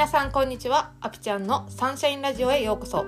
[0.00, 0.92] 皆さんこんにちは。
[1.02, 3.04] アピちゃんのサンシャインラジオへようこそ。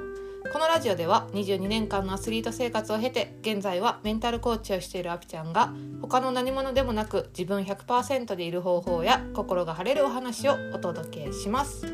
[0.52, 5.72] このラジオでは22年間のアスリート生活を経て現在はメンタルコーチをしているアピちゃんが
[6.02, 11.86] 他の何者でもなく自分100%でいる方法や心が晴れるお話をお届けします。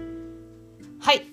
[0.99, 1.29] はい。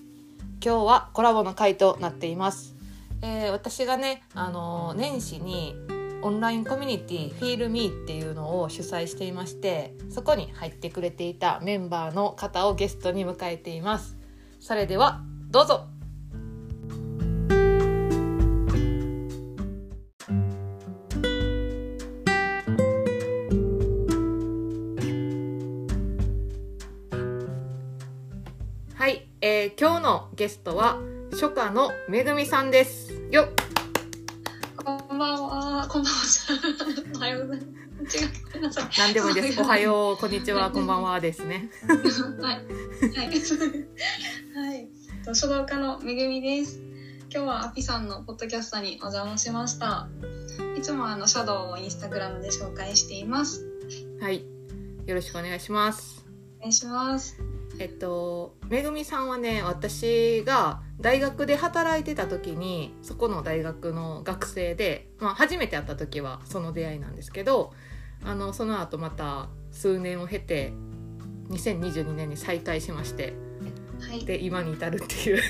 [0.64, 2.76] 今日はコラボの回となっています、
[3.20, 5.74] えー私がねあの年始に
[6.26, 14.16] オンラインコミュニティ FeelMe っていうのを主催していましてそこに入ってくれていたメンバーの方をゲストに迎えています。
[14.58, 15.86] それではどうぞ。
[28.96, 30.98] はい、えー今日のゲストは
[31.30, 33.12] 初夏のめぐみさんです。
[33.30, 33.65] よっ。
[35.88, 36.18] こんばんは。
[37.14, 38.18] おはようございます。
[38.18, 38.28] 違う。
[38.52, 38.84] ごめんなさい。
[38.98, 39.60] 何でもいいです。
[39.60, 41.70] おはよう、こんにちは、こんばんはですね。
[41.86, 41.98] はい。
[41.98, 43.28] はい。
[43.28, 44.88] はい。
[45.24, 46.80] と書道家のめぐみです。
[47.30, 50.08] 今日はアピさんのポッドキャストにお邪魔しました。
[50.76, 53.64] いつもあの書道をインスタグラムで紹介しています。
[54.20, 54.44] はい、
[55.06, 56.24] よろしくお願いします。
[56.58, 57.55] お願いします。
[57.78, 67.72] えっと、めぐみさんはね、私が大学で働いてた時に、そこの大学の学生で、まあ、初めて会った時はその出会いなんですけど。
[68.24, 70.72] あの、その後また数年を経て、
[71.50, 73.34] 2022年に再会しまして、
[74.00, 74.24] はい。
[74.24, 75.42] で、今に至るっていう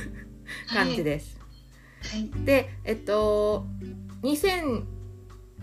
[0.68, 1.36] 感じです。
[2.02, 2.30] はい。
[2.44, 3.66] でえっと
[4.22, 4.84] 2000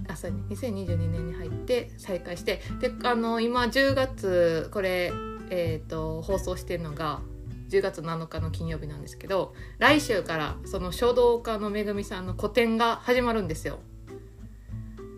[0.09, 5.11] あそうね2022年に入って再開してであの今10月これ、
[5.49, 7.21] えっと放送してるのが
[7.69, 13.79] 10月7日の金曜日なんですけど来週からその書道家のめぐみさんの個展が始まるんですよ。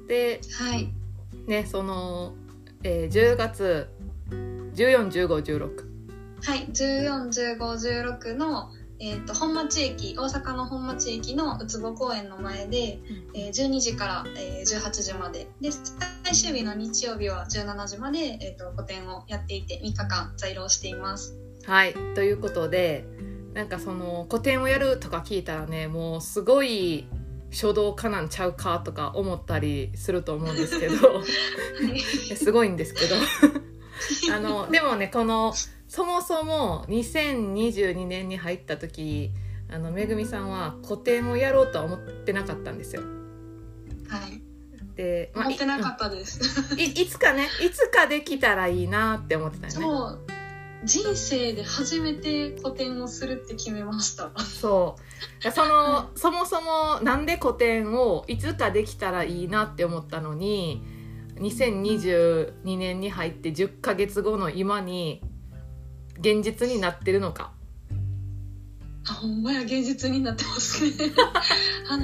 [0.08, 0.94] ではい。
[1.48, 2.34] ねその、
[2.84, 3.90] えー10月
[4.76, 5.96] 141516
[6.46, 6.68] はい。
[6.68, 7.58] 14、15、
[8.20, 8.70] 16の、
[9.00, 13.00] えっ、と、本町駅、大阪の本町駅のうつぼ公園の前で、
[13.34, 15.48] えー12時から、えー18時まで。
[15.60, 15.70] で
[16.24, 21.38] 最終日の日曜日は17時まで、えー、と個展をやっていて3日間在労しています。
[21.66, 21.94] はい。
[22.16, 23.06] ということで
[23.54, 27.08] なんかその個展をやるとか聞いたらねもうすごい
[27.52, 30.96] 書道家なんちゃうかとか思ったりすると思うんですけど。
[32.26, 33.16] いやすごいんですけど。
[34.34, 35.54] あのでもねこの
[35.96, 39.32] そもそも2022年に入った時
[39.72, 43.02] あのめぐみさんは個展をやろうとは思ってなかったんですよ。
[44.10, 44.42] はい。
[44.98, 49.80] で、まあ思ってなかったです、いい いつかねいつかできたらいいなって思ってたよね。
[49.86, 50.20] そう。
[50.84, 54.32] 人生で初めて個展をするって決めました。
[54.38, 54.98] そ
[55.46, 55.52] う。
[55.52, 60.84] そのそもそもなんで個展をいつかできたらいいなって思ったのに
[61.36, 65.22] 2022年に入って10ヶ月後の今に
[66.20, 67.52] 現実になってるのか？
[69.08, 70.92] あほんまや現実になってますね。
[71.88, 72.02] は い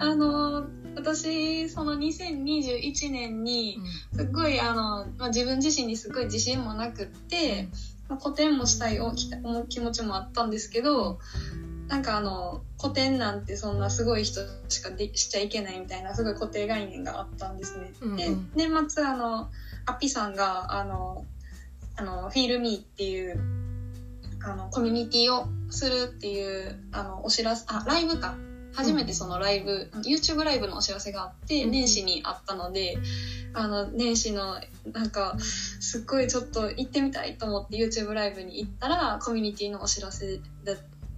[0.00, 0.66] あの
[0.96, 3.78] 私その2021年に
[4.14, 7.68] すっごいあの、まあ、自分自身にすごい自信もなくって、
[8.08, 8.98] まあ、個展もしたい
[9.68, 11.20] 気持ちもあったんですけど
[11.86, 17.92] なんかあの個展なんてそんなすごい人しかでしちゃいけないみたいなすごい固定概念があったんですね。
[18.00, 18.16] うんうん。
[18.16, 19.50] で年末あの
[19.86, 21.24] アッピさんがあの
[21.98, 23.40] あのフィールミーっていう
[24.44, 28.36] あのコミュニティをするっていうあのお知らせあライブか。
[28.74, 32.96] 初めてそのライブ、YouTube ライブのお知らせがあって、うん年始にあったので、
[33.52, 34.60] あの、年始の、
[34.92, 40.74] なんか、すっごいちょっと行ってみたいと思って YouTube ライブに行ったら、コミュニティのお知らせだ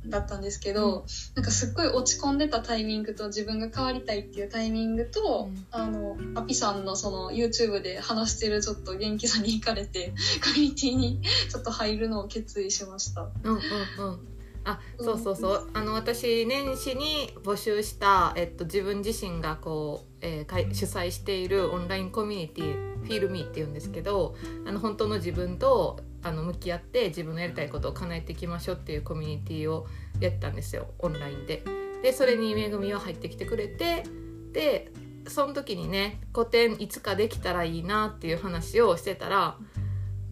[0.06, 5.66] だったんですけど、なんかすっごい落ち込んでたタイミングと自分が変わりたいっていうタイミングと、うん。
[5.70, 10.12] あの、アピさんのその YouTube で話してるちょっと元気さに惹かれて、
[10.42, 13.28] コミュニティにちょっと入るのを決意しました。
[13.44, 14.18] うんうんうん。
[14.64, 15.70] あそうそうそう。
[15.72, 24.34] あの私年始に募集した、えっと、自分自身がこう、えー主催しているオンラインコミュニティフィールミーっていうんですけど
[24.66, 29.86] あの本当の自分とあの向き合って自分のやりたいことを叶えていきましょうっていうコミュニティを
[30.20, 31.62] やったんですよオンラインで。
[32.02, 34.04] でそれにめぐみは入ってきてくれて
[34.52, 34.90] で
[35.28, 39.58] その時にね個展いつかできたらいいなっていう話をしてたら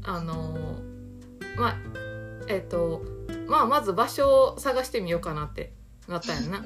[0.04, 0.78] あの
[1.56, 1.76] まあ
[2.48, 3.02] えっ、と
[3.46, 5.72] まあまず場所を探してみようかなって
[6.08, 6.64] なったんやな。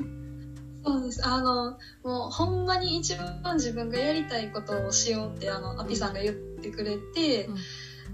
[0.84, 1.24] そうです。
[1.24, 7.48] あの、もうほんまに一番自分がやりたいことをしようって、あの、アピさんが言ってくれて、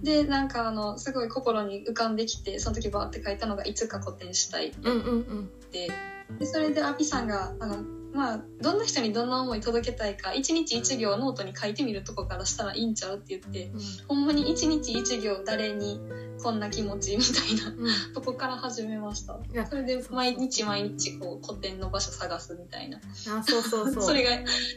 [0.03, 5.25] で、なんかあの、すごい心に浮かんできて、その時バーって書いたのが、いつか個展したいってうんうんうん。
[5.27, 5.91] 言って、
[6.39, 7.83] で、それでアピさんが、あの、
[8.15, 13.71] まあ、どんな人にどんな思い届けたいか、一日一行ノートに書いてみるとこからしたらいいんちゃうって言って、
[14.07, 16.01] ほんまに一日一行誰に
[16.43, 18.15] こんな気持ちみたいなうん。
[18.15, 19.39] とこから始めました。
[19.69, 22.99] それで毎日毎日こう個展の場所探すみたいな。
[22.99, 24.03] あそうそうそう。
[24.05, 24.31] それが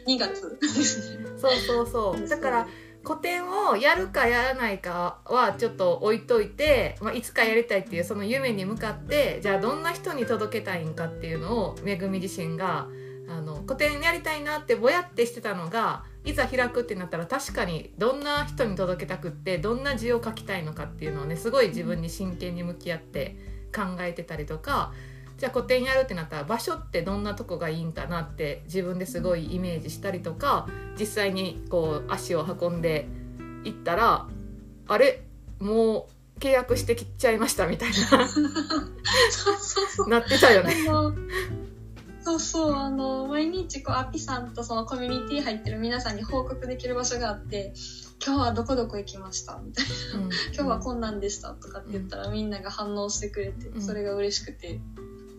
[0.06, 0.58] 2月。
[0.60, 2.18] ですねそうそう。
[2.18, 2.28] そう。
[2.28, 2.68] だから
[3.04, 12.88] 個展をやるかやらないかはちょっと置いといて、まあ、いつかやりたいっていうその夢に向かってじゃあどんな人に届けたいんかっていうのをめぐみ自身が
[13.28, 23.36] あの個展やりたいなってぼやってしてたのがいざ開くってなったら確かにどんな人に届けたくってどんな字を書きたいのかっていうのをねすごい自分に真剣に向き合って
[23.74, 24.92] 考えてたりとか
[25.38, 30.68] じゃあ個展やるってなったら場所ってどんなとこがいいんかなって自分ですごいイメージしたりとか
[30.98, 33.06] 実際にこう足を運んで
[33.64, 34.26] いったら
[34.88, 35.22] あれ？
[35.58, 37.94] もう契約してきちゃいましたみたいな。
[38.26, 38.44] そう
[39.60, 40.08] そうそう。
[40.08, 40.74] なってたよね。
[42.24, 42.74] そうそう。
[42.74, 47.74] あの毎日こうアピさんとそのコミュニティ入ってる皆さんに報告できる場所があって
[48.24, 50.26] 今日はどこどこ行きましたみたいな。
[50.26, 50.30] うん。
[50.52, 53.82] 今日はこんなんでしたとかって言ったらみんなが反応してくれてうん。
[53.82, 54.80] それが嬉しくて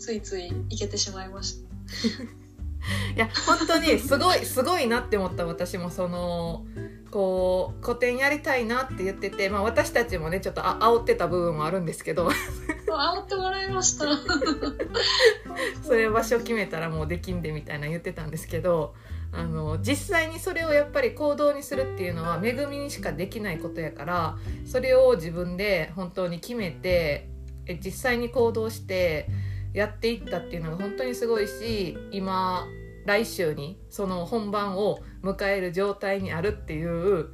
[0.03, 1.69] ついつい行けてしまいました。
[3.15, 6.65] いや本当にすごいすごいなって思った私もその
[7.09, 12.29] こう個展やりたいなって言ってて、まあ、私たちもねちょっとあ煽ってた部分もあるんですけど。
[12.29, 12.35] そ
[12.93, 14.05] う煽ってもらいました。
[15.81, 18.95] それ場所決めたらもうできんでみたいな言ってたんですけど
[19.31, 27.29] あの実際にそれをやっぱり行動にするっていうのは恵みにしかできないことやからそれを自分で本当に決めて
[27.65, 29.29] え実際に行動して
[29.73, 32.65] やっていったっていうのが本当にすごいし今
[33.05, 37.29] 来週にその本番を迎える状態にあるっていう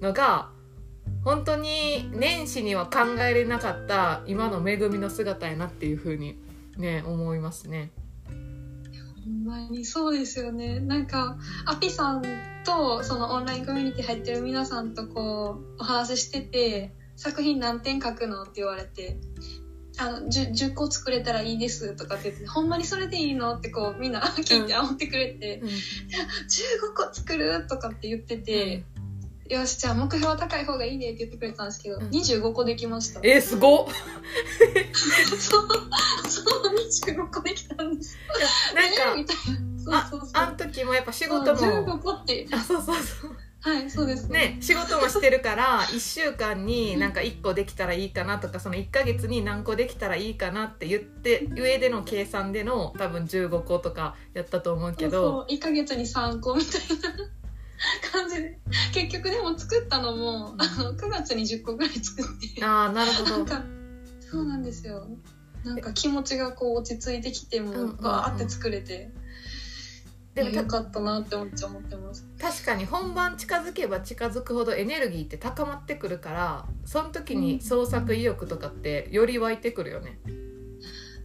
[0.00, 0.50] のが
[1.24, 6.38] 本当に年始には考えれなかった今の恵みの姿やなっていうふうに
[6.78, 7.90] ね思いますね。
[9.24, 12.22] ほんまにそうですよねなんかアピさん
[12.64, 19.18] とそのオンラインコミュニティ入ってる皆さんとこうお話ししてて作品何点書くのって言われて
[19.98, 25.68] あの 10, 10個作れたらいいですとかって言ってほんまにそれでいいのってこうみんな聞いて煽ってくれて、うん。
[25.68, 25.72] 15
[26.94, 28.84] 個作るとかって言ってて、
[29.48, 32.08] よしじゃあ目標は高い方がいいねって言ってくれたんですけど、うん。
[32.08, 33.20] 25個できました。
[33.22, 33.86] えー、すごっ。
[35.38, 35.68] そう
[36.28, 38.16] そう25個できたんです。
[38.74, 39.36] なんかえーみたい
[39.86, 40.02] な。
[40.06, 40.30] そうそうそう。
[40.34, 41.60] あん時もやっぱ仕事も。
[41.60, 42.46] 15個って。
[42.52, 44.28] あそうそうそうはいそうです。
[44.28, 55.10] ね仕事もしてるから 1週間になんか1個できたらいいかなとかその1ヶ月に何個できたらいいかなって言って上での計算での多分15個とかやったと思うけど。
[55.10, 58.58] そうそう1ヶ月に3個みたいな感じで。
[58.94, 62.64] 結局でも作ったのもあの9月に10個ぐらい作って。
[62.64, 63.30] ああなるほど。
[63.30, 63.62] なんか
[64.20, 65.06] そうなんですよ。
[65.64, 69.10] なんか気持ちがこう落ち着いてきてもバーって作れて、
[70.44, 72.26] でもいやよかったなって思って思ってます。
[72.40, 80.18] 確かに本番近づけば近づくほどエネルギーって高まってくるからその時に創作意欲とかってより湧いてくるよね。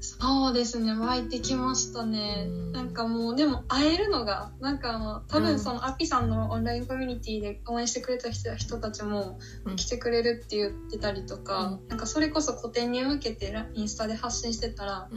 [0.01, 2.71] そうですね湧いてきましたね、うん。
[2.71, 9.75] なんかもうでも会えるのがなんかあの多分そのアピさんのオンラインコミュニティで応援してくれた人人たちもうん。
[9.75, 15.09] 来てくれるって言ってたりとか、なんかそれこそ個展に向けてラインスタで発信してたら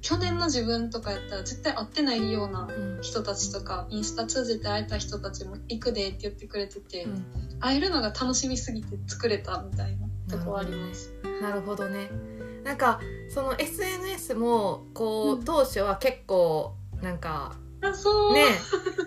[0.00, 2.98] 去年の自分とかやったら絶対会ってないようなうん。
[3.00, 7.24] 人たちとかインスタ通じて会えた人たちも行くでって言ってくれてて、うん。
[7.60, 9.96] 会えるのが楽しみすぎて作れたみたい
[10.28, 11.12] なとこあります。
[11.40, 12.10] なるほどね。
[12.64, 15.44] なんかその SNS もこう、うん。
[15.44, 18.32] 当初は結構なんかあそう。
[18.34, 18.46] ね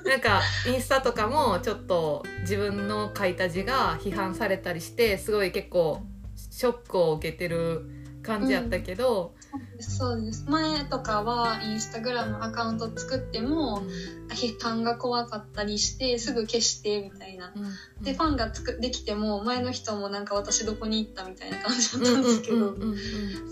[0.05, 6.01] なんかインスタとかもちょっと自分の書いた字が批判されたりしてすごい結構
[6.50, 7.89] ショックを受けてる
[8.24, 9.36] 感じやったけど、
[9.79, 13.81] そうです前とかはインスタグラムアカウント作っても
[14.29, 17.51] 批判が怖かったりしてすぐ消してみたいな。
[17.55, 18.03] うん。
[18.03, 22.75] でファンがつくできても前の人もなんか私どこに行ったみたいな感じだうんったんですけど、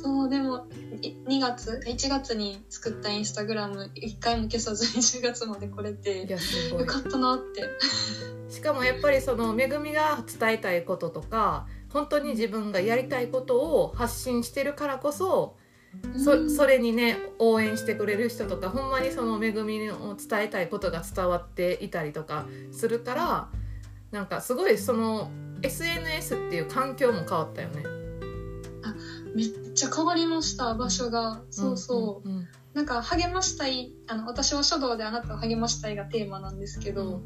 [0.01, 0.67] そうでも
[1.01, 6.37] い2月1月に作ったインスタグラム1回も消さずに10月まで来れいてよ
[6.85, 7.63] かったなって。
[8.49, 15.55] しかもやっぱりそのめぐみが伝えたいこととか本当に自分がやりたいことを発信してるからこそ
[16.17, 23.49] そそれにね応援してくれる人とかほんまにその恵みを伝えたいことが伝わっていたりとかするから
[24.11, 25.31] なんかすごいその
[25.61, 27.83] SNS っていう環境も変わったよね。
[29.35, 31.41] めっちゃ変わりました場所が。
[31.51, 37.21] そうそう、うんうんなんか励ましたいあの私は書道であなたを励ましたいがテーマなんですけど、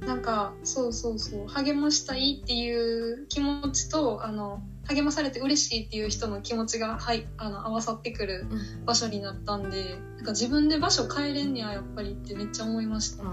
[0.00, 1.48] なんかそうそうそう。
[1.48, 8.84] 励ましたいっていう気持ちとあの励まされて嬉しいっていう人の気持ちが、はい、あの合わさってくるうん。
[8.84, 13.24] 場所になったんでなんか自分で場所変えれんねややっぱりってめっちゃ思いました。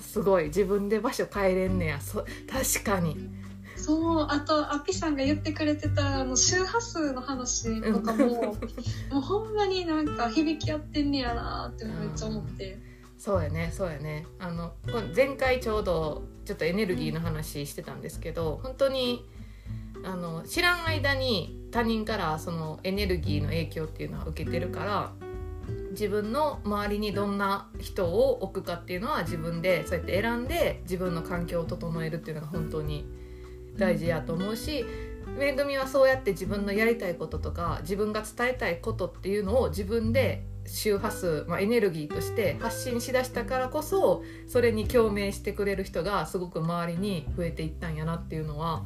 [0.00, 0.44] すごい。
[0.46, 2.00] 自分で場所変えれんねや。
[2.00, 3.30] そ確かに。
[3.76, 8.26] そうあとアピさんが言ってくれてたあの周波数の話とかも
[9.10, 12.78] もうほんまになんか響き合ってんねやなってめっちゃ思って。
[13.16, 14.26] そうやねそうやね。
[14.38, 14.72] あの
[15.14, 19.24] 前回ちょうどちょっとエネルギーの話してたんですけど本当に
[20.04, 25.12] あの知らん間に他人からそのエネルギーの影響っていうのは受けてるから
[25.90, 33.06] 自分の周りにどんな人を置くかっていうのは自分でそうやって選んで自分の環境を整えるっていうのが本当に
[33.76, 34.84] 大事やと思うし
[35.36, 48.84] めぐみはそうやって自分のやりたいこととか自分が伝えたいことっていうのを自分で周波数、まあ、エネルギーとして発信しだしたからこそそれに共鳴してくれる人がすごく周りに増えていったんやなっていうのは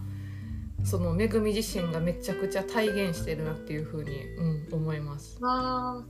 [0.85, 5.39] そのめぐみ自身がめちゃくちゃ体現してるなっていうふうに、うん、思います。
[5.43, 6.05] わ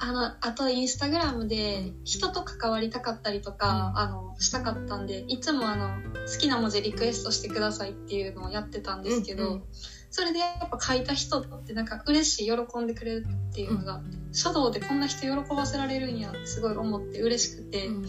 [0.00, 5.88] あのあとインスタグラムで人と関わりたかったりとか、うん、あのしたかったんでいつもあの
[6.32, 9.62] 好きな文字リクエストしてくださいっていうのをやってたんですけど、うんうん、
[10.10, 17.88] それでやっぱ書いた人ってなんか嬉しい喜んでくれるっていうのが、うん、書道でこんな人喜ばせられるんやってすごい思って嬉しくて。
[17.88, 18.06] うん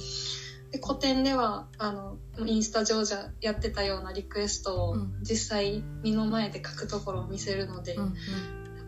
[0.72, 8.16] で古典ではあのインスタ上じゃやってたようなリクエストを実際目の前で書くところを見せるので、うんうん。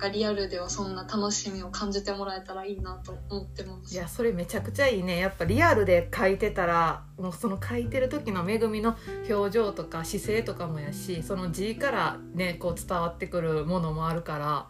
[0.02, 3.94] かリアルではそんな楽しみを感じてもらえたらいいなと思ってます。
[3.94, 5.20] いやそれめちゃくちゃいいね。
[5.20, 8.98] やっぱリアルで書いてたらもうその書いてる時の恵みの
[9.30, 14.68] 表情とか姿勢とかもやしその字からねこう伝わってくるものもあるから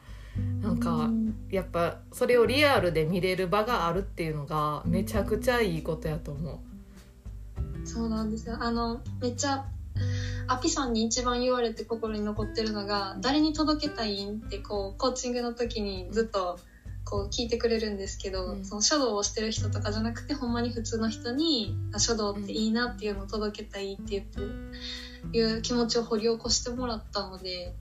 [0.62, 1.10] なんか
[1.50, 6.71] やっぱそれをリアルで見れる場があるっていうのがめちゃくちゃいいことやと思う。
[7.86, 8.58] そうなんですよ。
[8.60, 9.66] あのめっちゃ
[10.48, 16.60] アピさんに一番言われて心に残ってるのが誰に届けたいんってこうコーチングの時にずっと
[17.04, 27.74] こう聞いてくれるんですけど、うん、その書道をしてる人とかじゃなくてほんまに普通の人に書道っていいなっていうのを届けたいって言っていう気持ちを掘り起こしてもらったので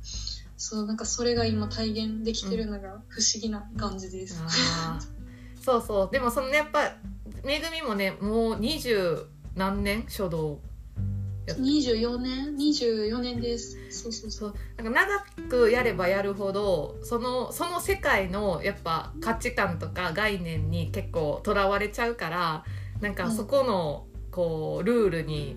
[0.56, 4.42] そうなんかそれが今体現できてるのが不思議な感じです。
[4.42, 6.08] うん、そうそう。
[6.12, 6.96] でもその、ね、やっぱ
[7.44, 10.60] めぐみもねもう20何年書道
[11.46, 13.76] 24年？24年です。
[13.90, 14.54] そうそうそう。
[14.76, 15.06] なんか
[15.40, 22.64] 長くやればやるほどそのその世界のやっぱ価値観とか概念に結構とらわれちゃうから
[23.00, 25.56] なんかそこのこうルールに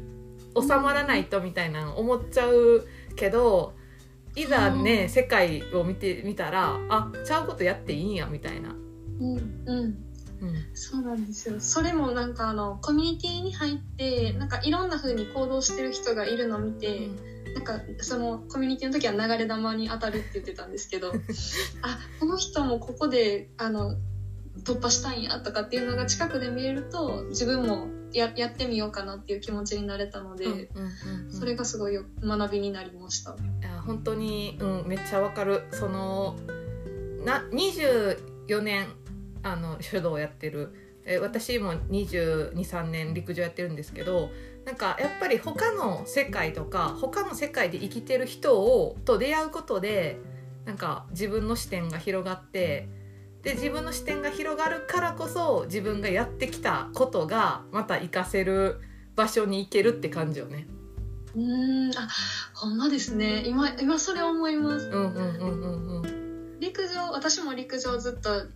[0.60, 3.74] 収まらないとみたいな思っちゃうけど
[4.36, 8.70] いざね世界を見てみたらあちゃうことやっていいんやみたいな。
[8.70, 10.13] うんうん
[10.74, 11.60] そうなんですよ。
[11.60, 21.12] それもなんかあのコミュニティに入ってなんかいろんな風に行動してる人がいるのを見て、うん、なんかそのコミュニティの時は流れ弾に当たるって言ってたんですけど
[21.82, 23.98] あこの人もここであの
[24.64, 30.70] 突破したんやとかっていうのが近くで見えると自分もややってみようかなっていう気持ちになれたので、
[31.32, 33.32] それがすごい学びになりました。
[33.32, 35.64] いや本当に、うん、めっちゃわかる。
[35.72, 36.36] その
[37.26, 38.88] な24年
[39.44, 40.74] あの書道をやってる、
[41.06, 44.30] え私も223年陸上やってるんですけど
[44.66, 50.18] なんかやっぱり他の世界とか他の世界で生きてる人をと出会うことで
[50.66, 52.88] なんか自分の視点が広がって
[53.42, 58.80] で自分の視点が広がるからこそ自分がやってきたことがまた活かせる
[59.16, 60.66] 場所に行けるって感じよね。
[61.36, 62.08] うんあ
[62.54, 64.88] ほんまですね今今それ思います。
[64.88, 66.60] うんうんうんうんうん。
[66.60, 68.48] 陸上私も陸上ずっと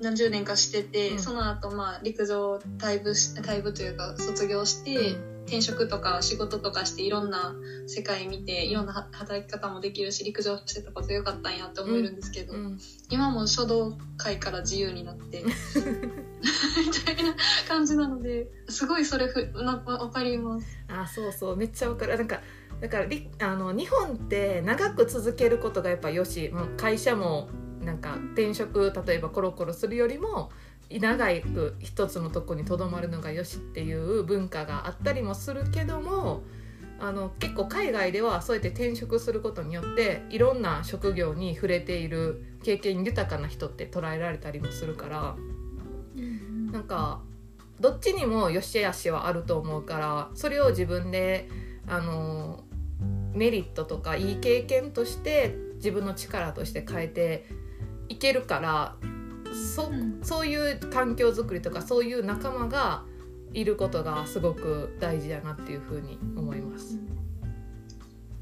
[0.00, 7.54] 何十年かしてて、うん、その後まあ陸上退部し退部というか卒業して、うん、転職とか仕事とかしていろんな
[7.86, 12.78] 世界見ていろんな働き方もできるし陸上してたことよかったんやって思えるんですけど、うん、
[13.10, 15.52] 今も書道界から自由になってみ
[16.92, 17.34] たいな
[17.66, 20.66] 感じなのですごいそれふな分かります。
[20.88, 22.18] あそうそうめっちゃ分かる。
[22.18, 22.40] なんか
[22.80, 23.06] だから
[23.40, 26.52] あの日本って長く続けることがやっぱよし。
[26.76, 27.48] 会社も
[27.86, 30.50] なんか転職例えばコロコロするよりも
[30.90, 36.42] 長く一つのとこにとどまるのがよしっていう文化があったりもするけども
[36.98, 45.36] あの結構海外ではそうやって転職することによっていろんな職業に触れている経験豊かな人って捉えられたりもするから、
[46.16, 47.20] うん、なんか
[47.78, 51.48] どっちにもよし悪しはあると思うからそれを自分で
[51.86, 52.64] あの
[53.34, 57.46] メリットとかいい経験として自分の力として変えて
[58.08, 58.96] いけるから
[59.74, 59.90] そ,、
[60.22, 63.04] そういう環境づくりとかそういう仲間が
[63.52, 66.98] いることがすごく大事だなっていうふうに思います。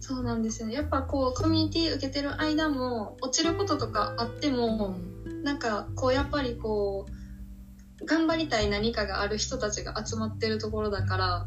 [0.00, 0.74] そうなんですよね。
[0.74, 11.46] やっぱこうコミュニティ受けてる間も落ちることとかあっても、うん、なんかこうやっぱりこう頑張りたい何かがある人たちが集まってるところだから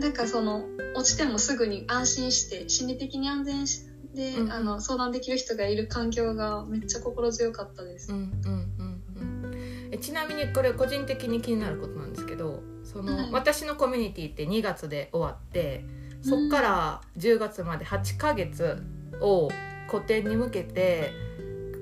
[0.00, 0.64] なんかその
[0.94, 3.82] 落ちてもすぐに安心して心理的に安全し
[4.16, 8.10] で、うんあの相談できる人がいる環境がめっちゃ心強かったです。
[8.10, 9.88] うんうんうんうん。
[9.92, 13.28] えちなみにこれ個人的に気になることなんですけどその、はい。
[13.32, 15.84] 私のコミュニティって2月で終わって
[16.22, 18.82] そっから10月まで8ヶ月
[19.20, 19.48] を
[19.88, 21.12] 個展に向けて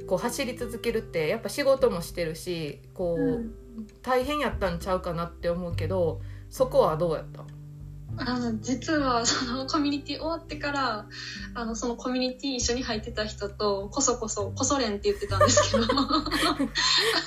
[0.06, 3.54] こう走り続けるってやっぱ仕事もしてるしこう、うん。
[4.02, 7.44] 大変やったんちゃうかなって思うけどそこはどうやった？
[8.18, 11.06] あの実はそのコミュニティ終わってから
[11.54, 15.96] あのそのコミュニティ一緒に入ってた人とこそこそこそれんって言ってたんですけどあ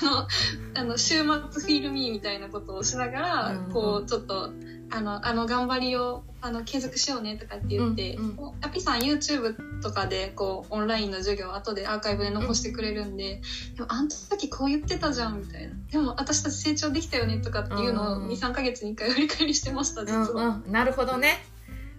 [0.05, 0.27] の
[0.75, 3.71] あの週末フィールミーみたいなことをしながら、うん。
[3.71, 4.51] こうちょっと
[4.89, 8.51] あのあの頑張りをあの継続しようねとかって言って、うんうん。
[8.61, 13.41] アピさん YouTube とかでこうオンラインの授業後でアーカイブで残してくれるんで、
[13.75, 15.73] でもあん時こう言ってたじゃんみたいな。
[15.91, 20.25] でも私たち成長できたよねとかっていうのうんを23ヶ月に1回振り返りしてました実は。
[20.25, 21.43] うんうん、なるほどね。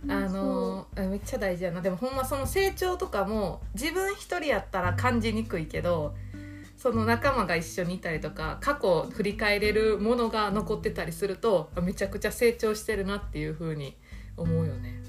[0.09, 1.83] あのめっちゃ大事やな。
[1.83, 6.15] でもほんまその成長とかも自分一人やったら感じにくいけど
[6.79, 13.97] その仲間が一緒にいたりとか過去を振り返れるものが残ってたりするとあめちゃくちゃ成長してるなっていう風に
[14.39, 15.03] 思うよね。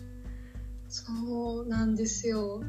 [0.87, 2.63] そうなんですよ。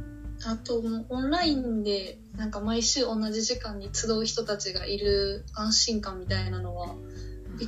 [0.45, 6.95] あとオンラインでなんか毎週同じ時間に集う人たちがいる安心感みたいなのは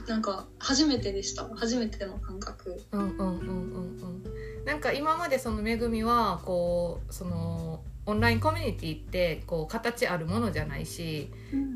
[0.09, 1.47] なんか初めてでした。
[1.55, 2.83] 初めての感覚。
[2.93, 3.51] うんうんうんうんう
[4.61, 4.65] ん。
[4.65, 11.31] なんか今までその「めぐみ」はこうそのオンラインコミュニティってこう形あるものじゃないし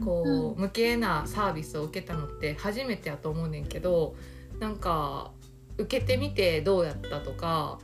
[0.05, 4.17] こう無形なサービスを受けたのって初めてやと思うねんけど
[4.59, 5.33] なんか
[5.79, 7.79] 受けてみてどうやったとか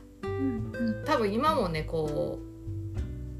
[1.05, 2.39] 多分今もねこ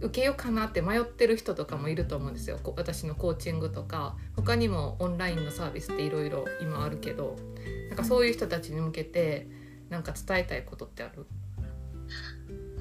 [0.01, 2.60] う受けようかなって迷ってる人とかもいると思うんですよ。
[2.62, 4.17] こ私のコーチングとか。
[4.36, 7.38] 他にもオンラインのサービスっていろいろ今あるけど。
[7.88, 9.48] なんかそういう人たちに向けて
[9.89, 11.25] なんか伝えたいことってある？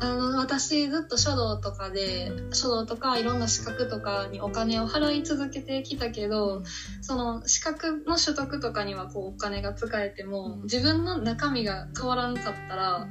[0.03, 6.65] あの私ずっと書道とかで書道とかいろんな資格とかにお金を払い続けてきたけど
[7.01, 10.63] その資格の取得とかにはこうお金が使えてもうん。
[10.73, 13.07] 自分の中身が変わらんかったら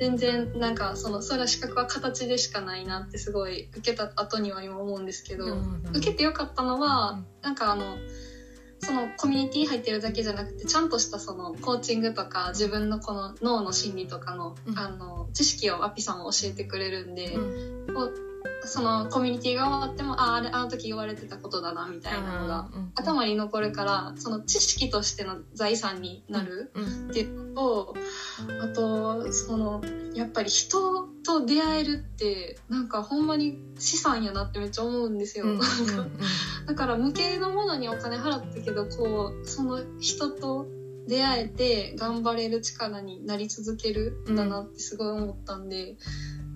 [0.00, 7.26] 全然なんかそのそれは資格は形でしかないなってすごい受けた後には今思うんですけど、うん受けてよかったのは、うん。
[7.42, 7.96] なんかあの
[8.84, 14.78] そのコミュニティ入ってるだけじゃなくてちゃんとしたそのコーチングとか自分のこの脳の心理とかの,、うん。
[14.78, 18.31] あの知識をアピさんは教えてくれるんで、うん
[18.64, 26.70] そのコミュニティが終わってもああれあの時言われてたことだなみたいなのがうん頭に残るからその知識としての財産になる。
[26.74, 27.94] うんっていうのと
[28.62, 29.82] あとその
[30.14, 35.60] やっぱり人と出会えるってなんかほんまに資産やなってめっちゃ思うんですよ、うんうん。
[36.66, 40.66] だから無形のものにお金払ったけどこうその人と
[41.06, 45.96] 出会えて頑張れる力になり続けるんだなってすごい思ったんで、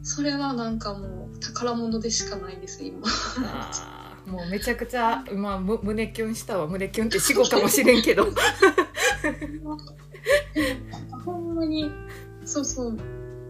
[0.07, 3.09] それはなんかもう宝物でしかないです今。
[4.25, 6.69] もうめちゃくちゃ今む胸キュンしたわ。
[6.69, 8.29] 胸キュンって死後かもしれんけど。
[11.25, 11.91] ほんまに
[12.45, 12.97] そうそう。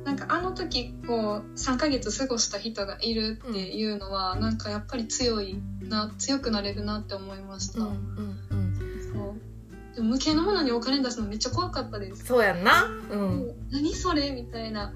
[0.04, 7.94] なんかあの時こう3ヶ月過ごした人がいるっていうのは、なんかやっぱり強いな強くなれるなって思いました、うんうん
[8.50, 8.75] うん
[9.96, 12.84] でも無形のものにお金出すのめっちゃ怖かったです、そうやんな。
[12.84, 13.20] うん。
[13.20, 14.92] うん何それみたいな。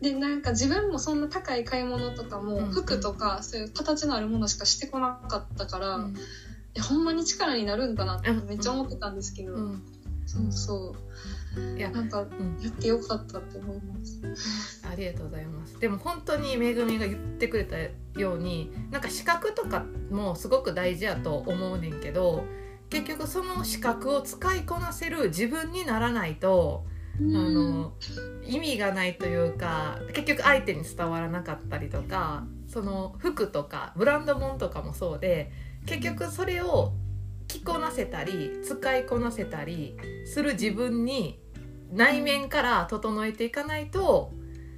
[0.00, 2.70] でなんか自分もそんな高い買い物とかも、うん。
[2.72, 6.16] 服とかそういう形のあるものしかしてこなかったから、うん。
[6.74, 8.48] えほんまに力になるんかなってうん。
[8.48, 9.82] めっちゃ思ってたんですけど、うん。
[10.24, 10.96] そうそ
[11.56, 11.78] う。
[11.78, 11.90] いや。
[11.90, 12.58] なんかうん。
[12.62, 13.94] やってよかったって思いま
[14.38, 14.82] す。
[14.90, 15.78] ありがとうございます。
[15.78, 17.76] でも本当にめぐみが言ってくれた
[18.18, 22.44] ようになんか資格とかもすごく大事やと思うねんけど
[22.90, 26.84] 結局その資格を使いこなせる自分にならないと
[27.18, 27.92] あの
[28.42, 35.52] 意味がないというか結局相手に伝わらなかったりとかその服とかブランド物とかもそうで
[35.86, 36.92] 結局それを
[37.46, 41.40] 着こなせたり使いこなせたりする自分に
[41.92, 44.32] 内面から整えていかないと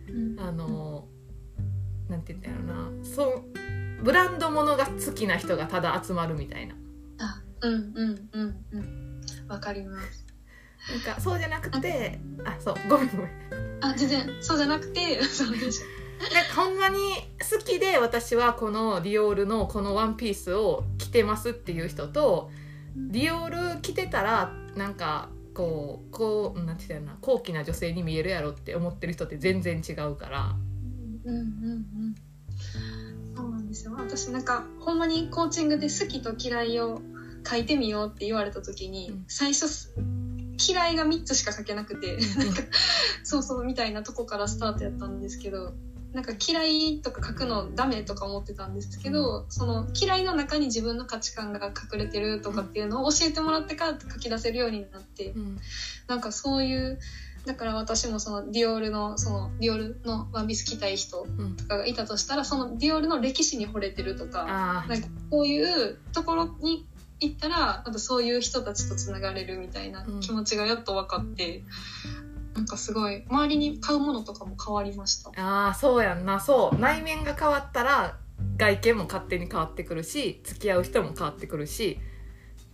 [0.08, 0.40] うん。
[0.40, 1.06] あの
[2.08, 3.42] なんて言うんだろうなそう
[4.02, 6.74] ブランド物が好きな人がただ集まるみたいな。
[6.74, 6.81] あ
[7.62, 9.20] うんうんうんうん。
[9.48, 10.26] わかります。
[10.90, 13.28] なんかそうじゃなくてあそうごめんごめん。
[13.80, 15.84] あ全然そうじゃなくてそうです
[16.20, 16.98] なんかほんまに
[17.50, 22.50] 好きで私はこのディオールのこのワンピースを着てますっていう人と
[22.96, 30.54] ディオール着てたらなんかこうこうなんて言うんだろうな高貴な女性に見えるやろって思ってる人って全然違うから。
[31.24, 32.14] うんうんうん。
[33.36, 33.92] そうなんですよ。
[33.96, 37.00] 私なんかほんまにコーチングで好きと嫌いを
[37.48, 39.24] 書いてみようって言われた時に、うん。
[39.28, 39.94] 最初す
[40.58, 42.62] 嫌いが3つしか書けなくて、なんか、
[43.24, 45.72] そうそうみたいなとこからスタートやったんですけど、
[46.12, 55.58] なんか嫌いとか書くのダメとか思ってたんですけど、その嫌いの中に自分の価値観が隠れてるとかっていうのを教えてもらってから書き出せるようになって、うん。
[56.08, 56.98] なんかそういう、
[57.46, 66.86] だから私もそのディオールの、そのディオールのワンピース着たい人うんとかがいたとしたら、そのディオールの歴史に惚れてるとか、あなんかこういうところに
[67.28, 71.64] 行ったら、あとそういう人たちとつながれるみたいなうん気持ちがやっと分かって、
[72.54, 75.30] なんかすごい、周りに買うものとかも変わりました。
[75.30, 76.40] ーあーそうやんな。
[76.40, 76.78] そう。
[76.78, 78.18] 内面が変わったら
[78.56, 81.98] 外見も勝手に変わってくるし付き合う人も変わってくるし。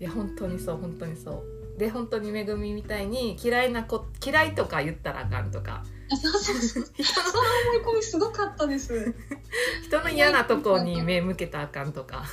[0.01, 1.31] いや本当にそう本当にそ
[1.77, 1.79] う。
[1.79, 5.85] で本当にめぐみみたいに嫌いな子嫌いとか言ったらあかんとか。
[6.11, 6.85] あそうそうそう。
[6.85, 7.39] その
[7.83, 9.15] 思い込みすごかったです。
[9.87, 12.25] 人の嫌なとこに目向けたらあかんとか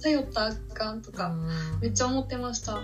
[0.00, 2.78] 頼ったらあかんとか、うんめっちゃ思ってました。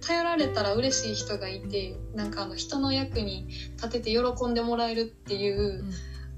[0.00, 5.84] 頼られたら嬉しい人がいて、なんかあの人の役に立てて喜んでもらえるっていう、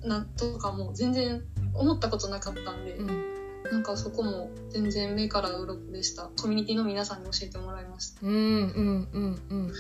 [0.03, 1.43] なんとかも全然
[1.75, 3.33] 思ったことなかったんで、うん
[3.71, 6.31] なんかそこも全然目から鱗でした。
[6.41, 8.27] コミュニティの皆さんに教えてもらいました。
[8.27, 9.73] うんうんうんうんうん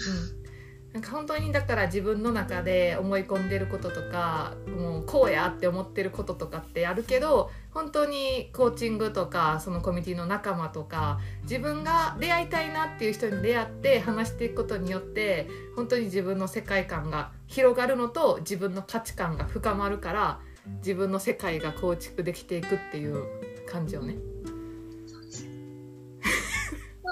[0.92, 20.40] なんか本当にだから自分の中で思い込んでることとかもうこうやって思ってることとかってあるけど本当にコーチングとかそのコミュニティの仲間とか自分が出会いたいなっていう人に出会って話していくことによって本当に自分の世界観が広がるのと自分の価値観が深まるから
[20.78, 23.24] 自分の世界が構築できていくっていう
[23.66, 24.31] 感じをね。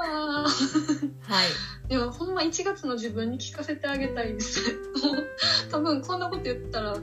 [0.09, 0.47] は
[1.87, 4.61] いでもほんま1月の自分に聞かせてあげたいです。
[5.73, 6.97] 多分こんなこと言ったら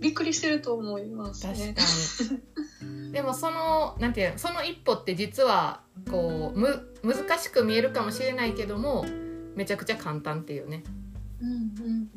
[0.00, 2.84] びっくりしてると思いますね確か。
[2.84, 9.06] にでもそのなんていうのその一歩って実はこうむ難しく見えるかもしれないけども
[9.54, 10.82] めちゃくちゃ簡単っていうね
[11.40, 12.10] うんうん。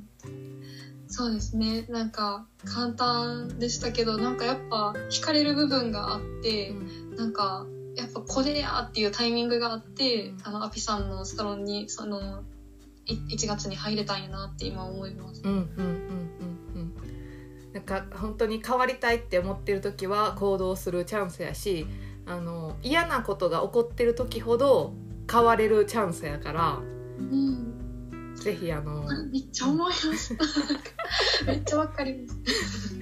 [1.08, 1.86] そうですね。
[1.90, 6.74] なんか簡単でしたけど、なんかやっぱ惹かれる部分があって、
[7.16, 7.66] なんか
[7.96, 12.44] やっぱこれやっていうタイミングがあって、うんあのアピさんのサロンにその
[13.06, 15.42] い1月に入れたんやなって今思います。
[15.44, 15.86] うんうんうんうん
[16.76, 16.94] うん
[17.74, 21.86] なんか本当に変わりたいって思ってる時は行動するチャンスやし
[22.26, 24.94] あの嫌なことが起こってる時ほど
[25.30, 26.80] 変われるチャンスやから
[27.20, 28.36] うん。
[28.36, 30.38] ぜひあのめっちゃ思います。
[31.48, 32.96] めっちゃわかります。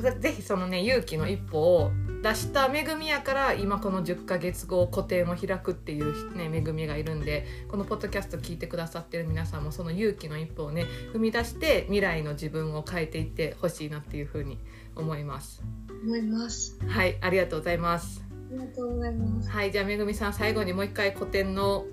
[0.20, 1.92] ぜひそのね勇気の一歩を
[2.24, 14.56] 出した恵みやから今この10ヶ月後個展を開くっていうね恵みがいるんでこのポッドキャスト聞いてくださってる皆さんもその勇気の一歩をね踏み出して未来の自分を変えていってほしいなっていうふうに
[14.96, 15.62] 思います
[16.02, 16.78] 思います。
[16.86, 19.50] はいありがとうございますありがとうございます。
[19.50, 21.84] はいじゃあめぐみさん最後にもう一回個展の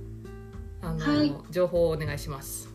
[0.81, 2.69] あの、はい情報をお願いします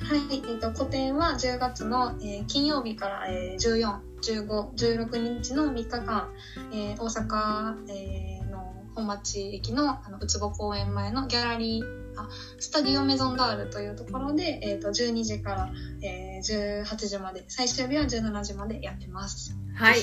[0.00, 6.30] はい、えっ、と、個展は10月の、えー金曜日から、えー、14、15、16日の3日間、
[6.72, 11.84] えー大阪、えーの本町駅のあのうつぼ公園前のギャラリー、
[12.16, 12.28] あ
[12.60, 19.56] スタディオメゾンダールというところで、えっ、と、12時から、えー18時まで、最終日は17時までやってます。
[19.74, 19.96] はい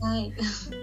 [0.00, 0.32] はい。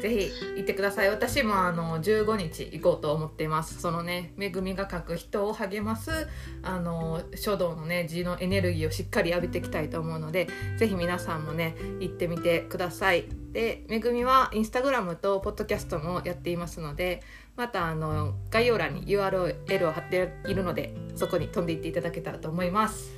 [0.01, 1.09] ぜひ行ってください。
[1.09, 3.79] 私もあの15日行こうと思っています。
[3.79, 6.27] そのね恵みが書く人を励ます
[6.63, 10.47] あの書道のね字のエネルギーをしっかり浴びていきたいと思うので
[10.77, 13.25] ぜひ皆さんもね行ってみてください。
[13.51, 17.23] で恵みはインスタグラムとポッドキャストもやっていますので
[17.55, 23.15] またあの概要欄に URL を貼っているのでそこに飛んでいっていただけたらと思います。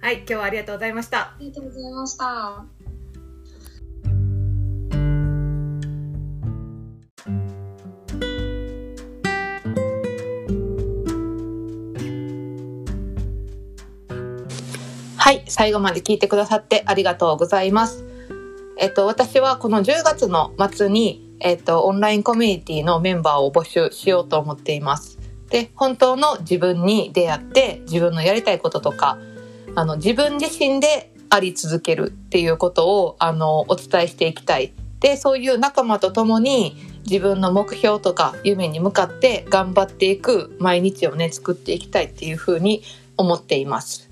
[0.00, 1.18] はい今日はありがとうございました。
[1.18, 2.77] ありがとうございました。
[15.28, 18.02] はい、最後まで聞いてくださってありがとうございます。
[18.78, 25.18] えっと、私はこの10月の末に、えっと、オンラインコミュニティのメンバーを募集しようと思っています。
[25.50, 29.18] で、本当の自分に出会って、自分のやりたいこととか、
[29.74, 34.72] あの、自分自身であり続けるっていうことを、あの、お伝えしていきたい。
[35.00, 42.82] で、そういう仲間と共に、自分の目標とか夢に向かって頑張っていく毎日をね、作っていきたいっていうふうに
[43.18, 44.07] 思っています。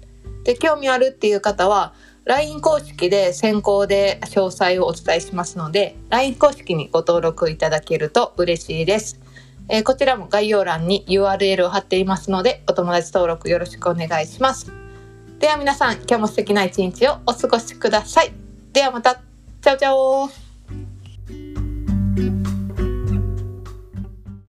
[0.47, 1.93] で興味あるっていう方は
[2.25, 9.21] LINE 公式で先行で詳細をお伝えしますので LINE 公式にご登録いただけると嬉しいです、
[9.69, 14.73] えーこちらも概要欄に URL を貼っていますのでお友達登録よろしくお願いします。
[15.41, 18.33] では皆さん今日も素敵な一日をお過ごしください。
[18.73, 19.21] ではまた。
[19.61, 20.31] チャオチャオ。